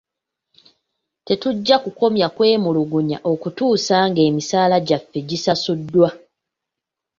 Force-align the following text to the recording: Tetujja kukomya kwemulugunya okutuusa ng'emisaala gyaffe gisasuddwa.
Tetujja 1.27 1.75
kukomya 1.83 2.27
kwemulugunya 2.35 3.17
okutuusa 3.31 3.95
ng'emisaala 4.09 4.77
gyaffe 4.87 5.19
gisasuddwa. 5.29 6.09